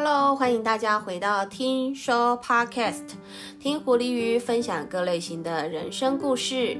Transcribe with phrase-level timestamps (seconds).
[0.00, 3.02] Hello，欢迎大家回到听说 Podcast，
[3.58, 6.78] 听狐狸鱼分享各类型的人生故事。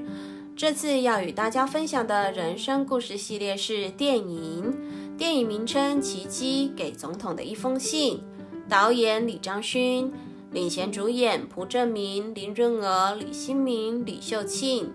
[0.54, 4.72] 这次要与大家分享的人生故事系列是电影，
[5.18, 8.22] 电影名称《奇迹》，给总统的一封信，
[8.68, 10.12] 导演李章勋，
[10.52, 14.94] 领衔主演朴正明、林润娥、李新民、李秀庆。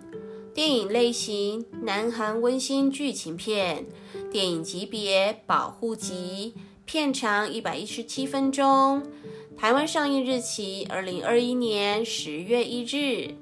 [0.53, 3.85] 电影类型：南韩温馨剧情片。
[4.31, 6.53] 电影级别：保护级。
[6.85, 9.03] 片长一百一十七分钟。
[9.57, 13.35] 台湾上映日期：二零二一年十月一日。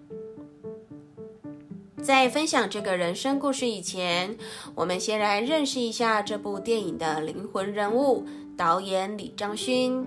[2.01, 4.37] 在分享这个人生故事以前，
[4.75, 8.25] 我们先来认识一下这部电影的灵魂人物——
[8.57, 10.05] 导演李章勋。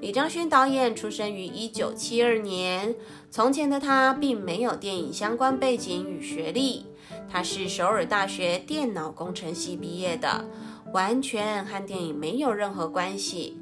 [0.00, 2.94] 李章勋导演出生于一九七二年。
[3.30, 6.86] 从前的他并没有电影相关背景与学历，
[7.28, 10.44] 他是首尔大学电脑工程系毕业的，
[10.94, 13.58] 完全和电影没有任何关系。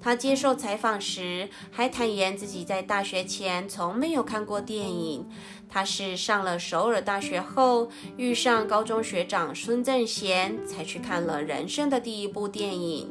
[0.00, 5.26] 他接受采访时还坦言自己在大学前从没有看过电影。
[5.68, 13.10] 他是上了首尔大学后，遇上高中学长孙正贤，才去看了人生的第一部电影。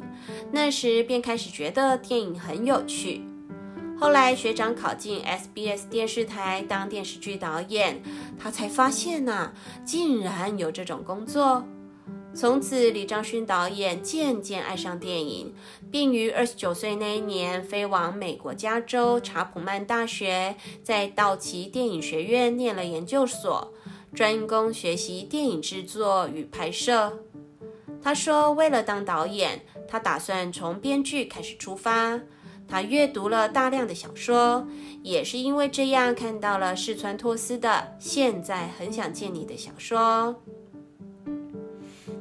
[0.50, 3.22] 那时便开始觉得电影很有趣。
[3.98, 8.02] 后来学长考进 SBS 电视台当电视剧导演，
[8.38, 9.52] 他才发现呐，
[9.84, 11.62] 竟然有这种工作。
[12.36, 15.54] 从此，李章勋导演渐渐爱上电影，
[15.90, 23.72] 并于二十九岁那一年飞往美国加州查普曼大学，在道奇电影学院念了研究所，
[24.14, 27.20] 专攻学习电影制作与拍摄。
[28.02, 32.20] 他说，为了当导演，他打算从编剧开始出发。
[32.68, 34.66] 他阅读了大量的小说，
[35.02, 40.36] 也是因为这样看到了世川拓司的《现在很想见你》的小说。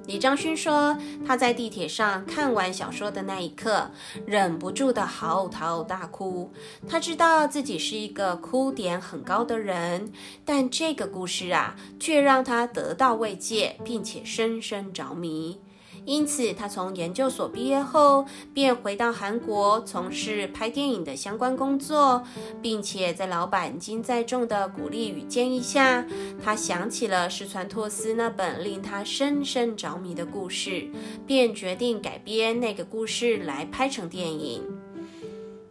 [0.08, 3.89] 李章勋说，他在地铁上看完小说的那一刻，
[4.28, 6.52] 忍不住的嚎啕大哭。
[6.88, 10.12] 他知道自己是一个哭点很高的人，
[10.46, 15.59] 但这个故事啊，却让他得到慰藉，并且深深着迷。
[16.06, 22.24] 因此，他从研究所毕业后便回到韩国从事拍电影的相关工作，
[22.62, 26.06] 并且在老板金在重的鼓励与建议下，
[26.44, 30.88] 他想起了石川拓司那本令他深深着迷的故事，
[31.26, 34.64] 便决定改编那个故事来拍成电影。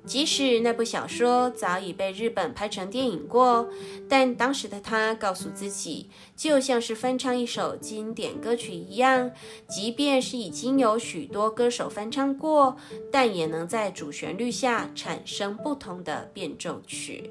[0.07, 3.69] 即使那部小说早已被日本拍成电影过，
[4.09, 9.31] 但当时的他告诉自己，就像是翻唱一首经典歌曲一样，
[9.69, 12.77] 即便是已经有许多歌手翻唱过，
[13.11, 17.31] 但也能在主旋律下产生不同的变奏曲。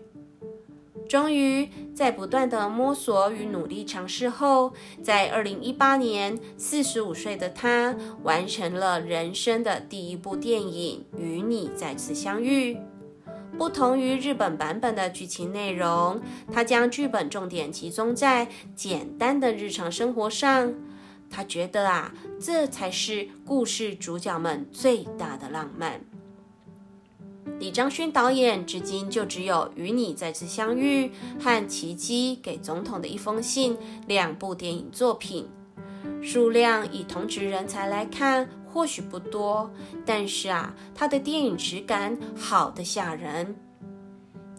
[1.08, 12.76] 终于在不断的摸索与努力尝试后，在二零一八年，四十五岁的他完成了人生的第一部电影《与你再次相遇》。
[13.58, 16.20] 不同于日本版本的剧情内容，
[16.52, 20.74] 他将剧本重点集中在简单的日常生活上。
[21.30, 26.02] 他觉得啊，这才是故事主角们最大的浪漫。
[27.60, 31.08] 李章勋导演至今就只有《与你再次相遇》
[31.40, 33.78] 和《奇迹》给总统的一封信
[34.08, 35.48] 两部电影作品，
[36.22, 39.72] 数量以同职人才来看或许不多，
[40.06, 43.56] 但是啊，他的电影质感好的吓人。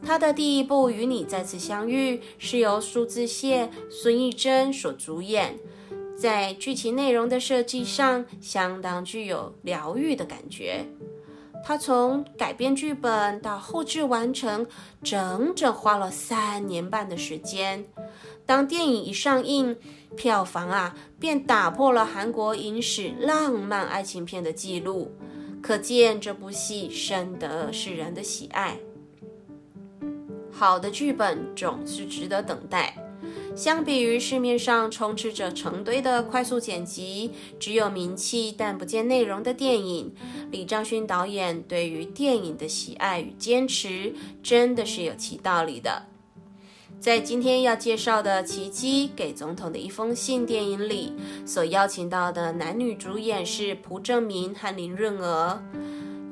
[0.03, 5.59] 他的第一部《与你再次相遇》是由苏志燮、孙艺珍所主演，
[6.17, 10.85] 在剧情内容的设计上相当具有疗愈的感觉。
[11.67, 14.67] 他从改编剧本到后制完成，
[15.03, 17.87] 整整花了三年半的时间。
[18.45, 19.75] 当电影一上映，
[20.15, 25.11] 票房啊便打破了韩国影史浪漫爱情片的记录，
[25.63, 28.77] 可见这部戏深得世人的喜爱。
[30.53, 32.95] 好的剧本总是值得等待。
[33.55, 40.13] 相比于市面上充斥着成堆的快速剪辑、只有名气但不见内容的电影，
[40.51, 46.07] 李章勋导演对于电影的喜爱与坚持，真的是有其道理的。
[46.99, 51.13] 在今天要介绍的《奇迹给总统的一封信》电影里，
[51.45, 55.63] 所邀请到的男女主演是朴正明和林润娥，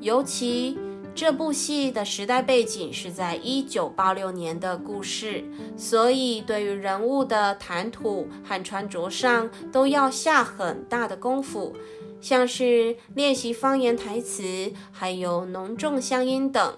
[0.01, 0.77] 尤其。
[1.15, 5.45] 这部戏的时代背景是在一九八六年的故事，
[5.77, 11.75] 所以对于人物的谈吐和穿着上都要下很大的功夫，
[12.19, 16.77] 像是练习方言台词，还有浓重乡音等，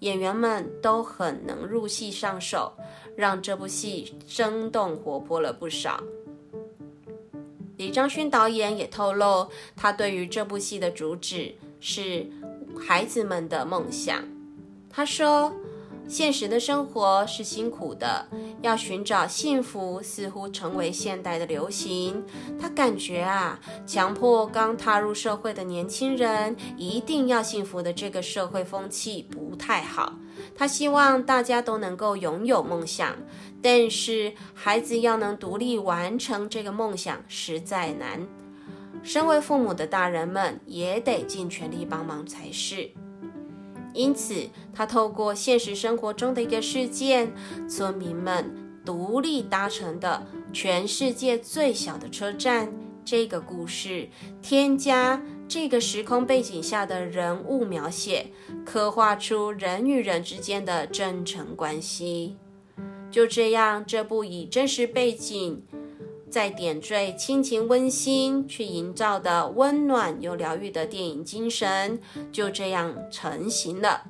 [0.00, 2.72] 演员们都很能入戏上手，
[3.16, 6.02] 让这部戏生动活泼了不少。
[7.76, 12.26] 李章勋导演也透露，他对于这部戏的主旨是。
[12.78, 14.22] 孩子们的梦想。
[14.90, 15.52] 他说。
[16.08, 18.28] 现实的生活是辛苦的，
[18.62, 22.24] 要寻找幸福似乎成为现代的流行。
[22.60, 30.14] 他感觉啊，强迫刚踏入社会的年轻人一定要幸福的这个社会风气不太好。
[30.54, 33.16] 他希望大家都能够拥有梦想，
[33.60, 38.24] 但是孩子要能独立完成这个梦想实在难。
[39.06, 42.90] 身为父母的大人们也得尽全力帮忙才是。
[43.94, 47.32] 因此，他透过现实生活中的一个事件，
[47.68, 48.52] 村民们
[48.84, 52.68] 独立搭乘的全世界最小的车站
[53.04, 54.08] 这个故事，
[54.42, 58.26] 添加这个时空背景下的人物描写，
[58.64, 62.36] 刻画出人与人之间的真诚关系。
[63.08, 65.62] 就这样，这部以真实背景。
[66.36, 71.98] 在点缀亲情温馨，去营造的温暖又疗愈的电影精神，
[72.30, 74.02] 就这样成型了。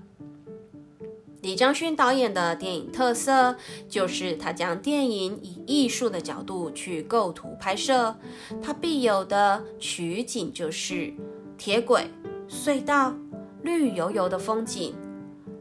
[1.41, 3.55] 李章勋导演的电影特色，
[3.89, 8.17] 就是他将电影以艺术的角度去构图拍摄，
[8.61, 11.15] 他必有的取景就是
[11.57, 12.11] 铁轨、
[12.49, 13.15] 隧道、
[13.63, 14.97] 绿油油的风景，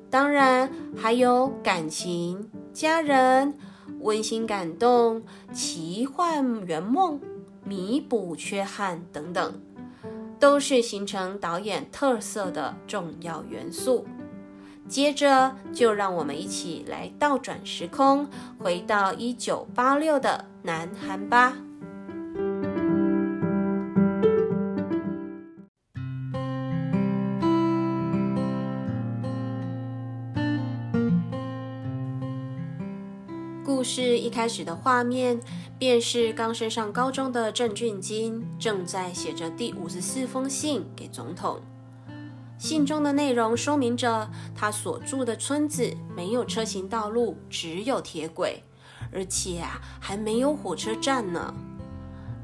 [0.10, 3.56] 当然还有感情、家人。
[4.00, 5.24] 温馨感动、
[5.54, 7.20] 奇幻圆梦、
[7.64, 9.60] 弥补缺憾等等，
[10.40, 14.06] 都是形成导演特色的重要元素。
[14.88, 18.28] 接着，就让我们一起来倒转时空，
[18.60, 21.58] 回到一九八六的南韩吧。
[33.76, 35.38] 故事一开始的画面，
[35.78, 41.60] 便是刚升上高中的郑俊金正在写着第五十四封信给总统。
[42.58, 48.64] 信中的内容说明着他所住的村子没有车行道路，只有铁轨，
[49.12, 51.54] 而且啊还没有火车站呢。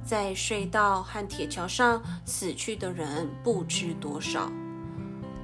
[0.03, 4.51] 在隧道和铁桥上死去的人不知多少。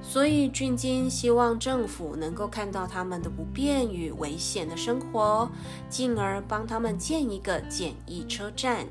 [0.01, 5.49] 所以，俊金希望政府能够看到他们的不便与危险的生活，
[5.89, 8.87] 进而帮他们建一个简易车站。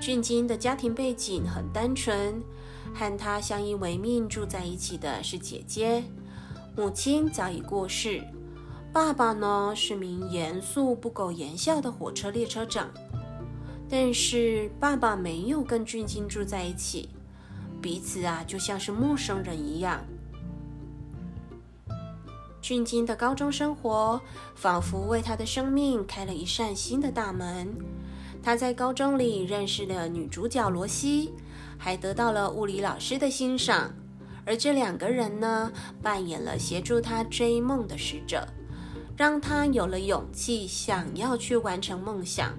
[0.00, 2.42] 俊金的家庭背景很单纯，
[2.94, 6.04] 和他相依为命住在一起的是姐姐，
[6.76, 8.22] 母亲早已过世，
[8.92, 12.90] 爸爸呢是名严肃不苟言笑的火车列车长，
[13.88, 17.08] 但是爸爸没有跟俊金住在一起。
[17.80, 20.04] 彼此啊，就像是陌生人一样。
[22.60, 24.20] 俊金的高中生活
[24.54, 27.74] 仿佛为他的生命开了一扇新的大门。
[28.42, 31.32] 他在高中里认识了女主角罗西，
[31.78, 33.94] 还得到了物理老师的欣赏。
[34.44, 35.72] 而这两个人呢，
[36.02, 38.46] 扮演了协助他追梦的使者，
[39.16, 42.52] 让他有了勇气想要去完成梦想。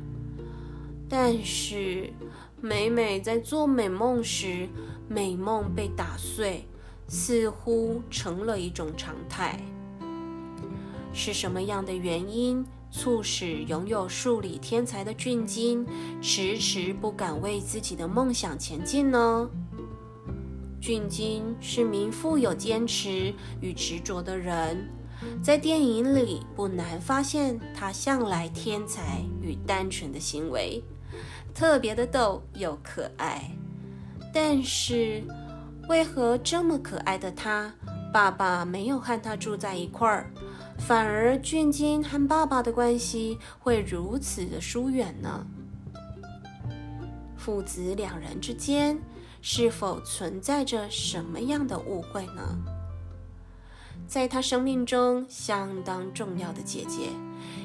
[1.09, 2.13] 但是，
[2.61, 4.69] 每每在做美梦时，
[5.09, 6.67] 美梦被打碎，
[7.07, 9.59] 似乎成了一种常态。
[11.11, 15.85] 是什么样的原因促使拥有数理天才的俊金
[16.21, 19.49] 迟迟不敢为自己的梦想前进呢？
[20.79, 24.87] 俊金是名富有坚持与执着的人，
[25.41, 30.83] 在电影里不难发现他向来天才与单纯的行为，
[31.53, 33.51] 特别的逗又可爱。
[34.31, 35.23] 但是，
[35.87, 37.73] 为何这么可爱的他，
[38.13, 40.31] 爸爸没有和他住在一块儿，
[40.77, 45.45] 反而俊金和爸爸的关系会如此的疏远呢？
[47.35, 48.99] 父子两人之间
[49.41, 52.57] 是否存在着什么样的误会呢？
[54.07, 57.09] 在他生命中相当重要的姐姐，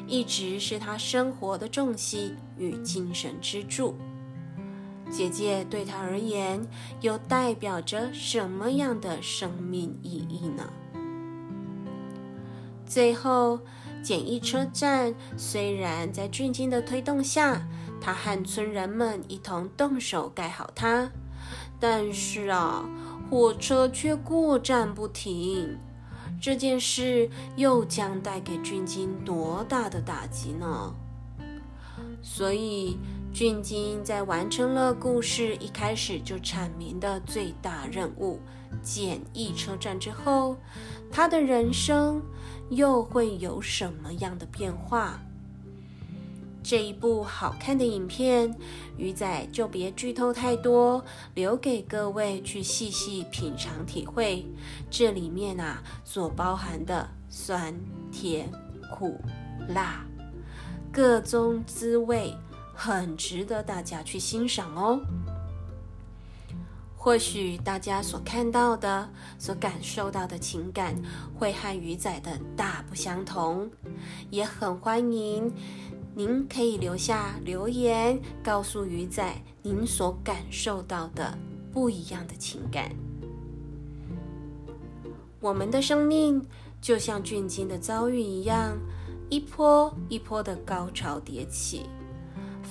[0.06, 3.94] 一直是他生活的重心与精神支柱。
[5.10, 6.66] 姐姐对他而言，
[7.00, 10.64] 又代表着什么样的生命意义呢？
[12.86, 13.60] 最后，
[14.02, 17.66] 简易车站虽然在俊金的推动下，
[18.00, 21.10] 他和村人们一同动手盖好它，
[21.78, 22.84] 但是啊，
[23.30, 25.78] 火车却过站不停。
[26.40, 30.94] 这件事又将带给俊金多大的打击呢？
[32.20, 32.98] 所以。
[33.34, 38.38] 俊金在完成了故事一开始就阐明的最大任务——
[38.80, 40.56] 简易车站之后，
[41.10, 42.22] 他的人生
[42.70, 45.18] 又会有什么样的变化？
[46.62, 48.56] 这一部好看的影片，
[48.96, 54.46] 鱼仔就别剧透太多，留给各位去细细品尝体会。
[54.88, 57.74] 这里面啊所包含的酸、
[58.12, 58.48] 甜、
[58.92, 59.20] 苦、
[59.70, 60.06] 辣，
[60.92, 62.32] 各种滋味，
[62.74, 65.00] 很值得大家去欣赏哦。
[66.96, 70.96] 或许大家所看到的、所感受到的情感，
[71.38, 73.70] 会和鱼仔的大不相同，
[74.30, 75.52] 也很欢迎
[76.14, 81.36] 您可以留下留言，告诉鱼仔您所感受到的
[81.70, 82.90] 不一样的情感。
[85.40, 86.42] 我们的生命
[86.80, 88.78] 就像俊金的遭遇一样，
[89.28, 91.82] 一波一波的高潮迭起，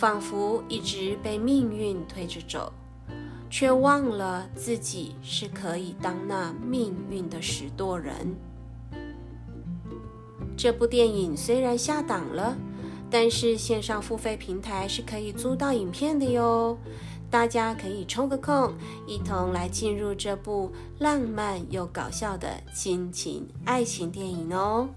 [0.03, 2.73] 仿佛一直被命运推着走。
[3.49, 8.35] 却忘了自己是可以当那命运的拾舵人。
[10.57, 12.57] 这部电影虽然下档了，
[13.09, 16.77] 但是线上付费平台是可以租到影片的哟。
[17.29, 18.73] 大家可以抽个空，
[19.07, 20.69] 一同来进入这部
[20.99, 24.89] 浪漫又搞笑的亲情爱情电影哦。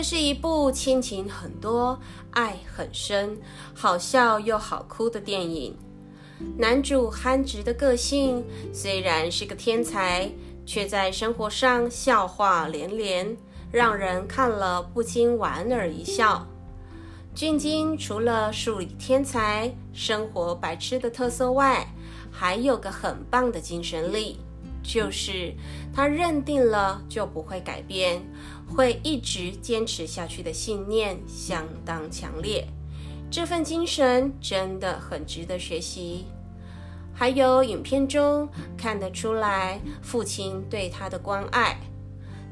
[0.00, 3.36] 这是一部亲情很多、爱很深、
[3.74, 5.76] 好笑又好哭的电影。
[6.56, 8.42] 男主憨直的个性
[8.72, 10.32] 虽然是个天才，
[10.64, 13.36] 却在生活上笑话连连，
[13.70, 16.46] 让人看了不禁莞尔一笑。
[17.34, 21.86] 俊金除了数理天才、生活白痴的特色外，
[22.30, 24.40] 还有个很棒的精神力。
[24.82, 25.52] 就是
[25.92, 28.22] 他认定了就不会改变，
[28.74, 32.66] 会一直坚持下去的信念相当强烈。
[33.30, 36.24] 这份精神真的很值得学习。
[37.12, 38.48] 还有影片中
[38.78, 41.78] 看得出来父亲对他的关爱，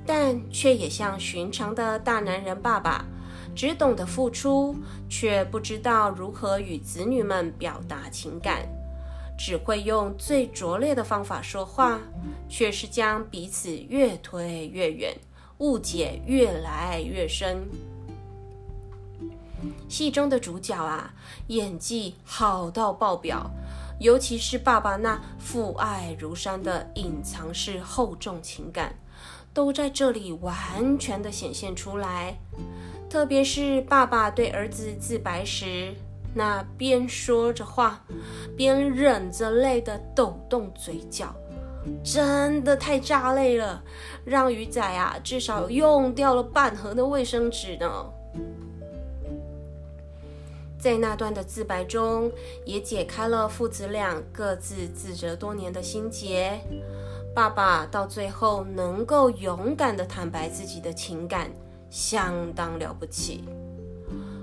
[0.07, 3.05] 但却也像寻常的大男人爸爸，
[3.55, 4.77] 只懂得付出，
[5.09, 8.69] 却不知道如何与子女们表达情感。
[9.39, 12.01] 只会用最拙劣的方法说话，
[12.49, 15.17] 却是将彼此越推越远，
[15.59, 17.69] 误解越来越深。
[19.89, 21.13] 戏中的主角啊，
[21.49, 23.51] 演技好到爆表，
[23.99, 28.95] 尤其是爸爸那父爱如山的隐藏式厚重情感，
[29.53, 32.39] 都在这里完全的显现出来。
[33.11, 35.95] 特别是爸爸对儿子自白时。
[36.35, 38.05] 那边说着话，
[38.55, 41.35] 边忍着泪的抖动嘴角，
[42.05, 43.83] 真的太炸泪了，
[44.25, 48.07] 让鱼仔啊至少用掉了半盒的卫生纸呢。
[50.79, 52.31] 在那段的自白中，
[52.65, 56.59] 也解开了父子俩各自自责多年的心结。
[57.35, 61.51] 爸爸到最后能够勇敢的坦白自己的情感，
[61.91, 63.45] 相当了不起。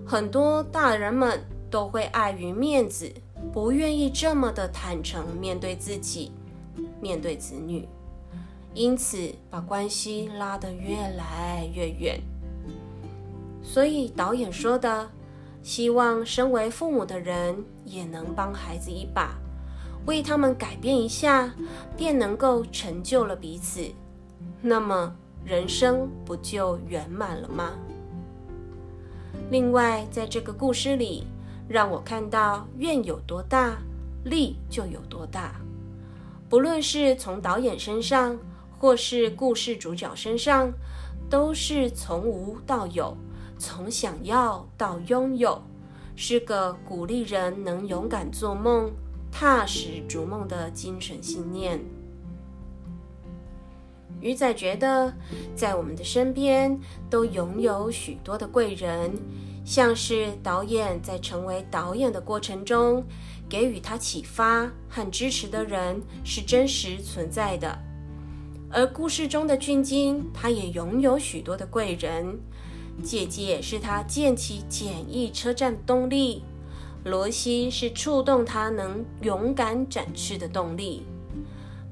[0.05, 1.43] 很多大人们。
[1.67, 3.11] 都会碍于面子，
[3.51, 6.31] 不愿意这么的坦诚面对自己，
[7.05, 7.87] 面对子女，
[8.73, 12.19] 因此把关系拉得越来越远。
[13.61, 15.07] 所以导演说的，
[15.61, 19.35] 希望身为父母的人也能帮孩子一把，
[20.07, 21.53] 为他们改变一下，
[21.95, 23.87] 便能够成就了彼此，
[24.59, 27.73] 那么人生不就圆满了吗？
[29.51, 31.27] 另外，在这个故事里。
[31.67, 33.79] 让我看到愿有多大，
[34.23, 35.59] 力就有多大。
[36.47, 38.37] 不论是从导演身上，
[38.77, 40.71] 或是故事主角身上，
[41.29, 43.17] 都是从无到有，
[43.57, 45.61] 从想要到拥有，
[46.15, 48.91] 是个鼓励人能勇敢做梦、
[49.31, 51.83] 踏实逐梦的精神信念。
[54.25, 55.13] 鱼仔觉得，
[55.55, 56.79] 在我们的身边
[57.11, 59.13] 都拥有许多的贵人。
[59.63, 63.05] 像是导演在成为导演的过程中，
[63.47, 67.77] 给予他启发和支持的人是真实存在的。
[68.71, 72.39] 而故事中的俊金，他也拥有许多的贵人。
[73.03, 76.41] 姐姐是他建起简易车站的动力，
[77.03, 81.05] 罗西是触动他能勇敢展翅的动力，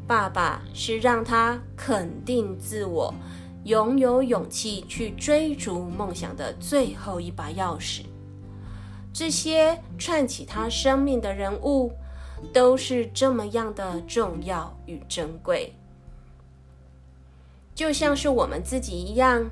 [0.08, 3.14] 爸爸是让他肯定自我。
[3.66, 8.02] 拥有勇气去追逐梦想的最后一把钥匙，
[9.14, 11.94] 这些串起他生命的人物，
[12.52, 15.74] 都是这么样的重要与珍贵。
[17.74, 19.50] 就像是我们自己一样，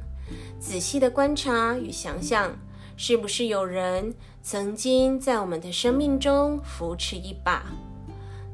[0.59, 2.53] 仔细的观察与想想，
[2.97, 7.63] 是不是有人曾经在我们的生命中扶持一把？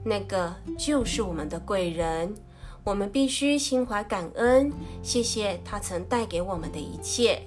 [0.07, 2.33] 那个就是我们的贵人，
[2.81, 4.71] 我们必须心怀感恩，
[5.03, 7.41] 谢谢他曾带给我们的一切。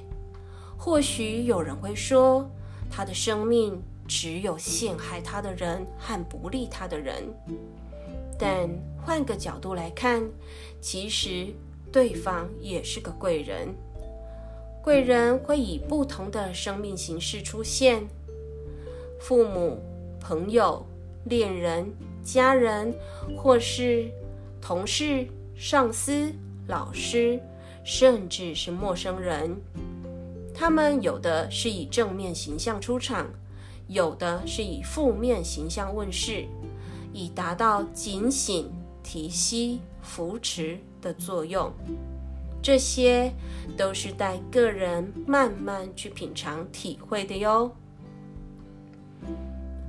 [0.76, 2.46] 或许有人会说，
[2.90, 7.24] 他的生命只有陷害他的人和不利他的人。
[8.38, 8.68] 但
[9.02, 10.22] 换个角度来看，
[10.82, 11.46] 其实
[11.90, 13.74] 对方也是个贵人。
[14.82, 18.06] 贵人会以不同的生命形式出现，
[19.18, 19.78] 父母、
[20.20, 20.84] 朋友、
[21.24, 21.90] 恋人。
[22.22, 22.94] 家人，
[23.36, 24.10] 或是
[24.60, 26.32] 同事、上司、
[26.66, 27.40] 老师，
[27.84, 29.56] 甚至是陌生人，
[30.54, 33.26] 他们有的是以正面形象出场，
[33.88, 36.44] 有的是以负面形象问世，
[37.12, 38.70] 以达到警醒、
[39.02, 41.72] 提息、扶持的作用。
[42.62, 43.32] 这些
[43.74, 47.74] 都是带个人慢慢去品尝、体会的哟。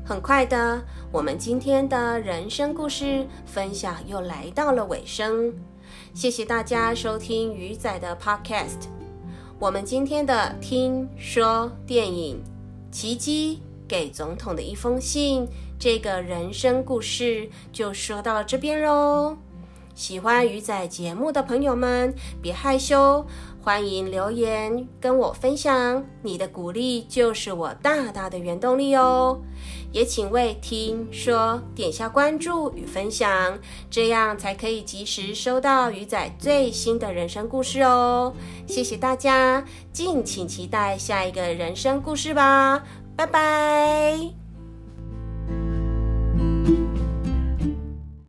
[0.03, 5.53] 很快的，我们今天的人生故事分享又来到了尾声。
[6.13, 8.87] 谢谢大家收听鱼仔的 Podcast。
[9.59, 12.43] 我们今天的听说电影
[12.93, 15.43] 《奇迹给总统的一封信》
[15.79, 19.37] 这个人生故事就说到了这边喽。
[19.93, 23.25] 喜欢鱼仔节目的朋友们，别害羞，
[23.63, 26.03] 欢迎留言跟我分享。
[26.23, 29.39] 你的鼓励就是我大大的原动力哦。
[29.91, 38.33] 也请为听说点下关注与分享，这样才可以及时收到鱼仔最新的人生故事哦。
[38.65, 39.63] 谢谢大家，
[39.93, 42.83] 敬请期待下一个人生故事吧，
[43.15, 44.40] 拜拜。